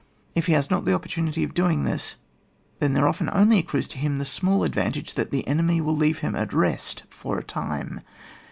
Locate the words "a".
7.37-7.43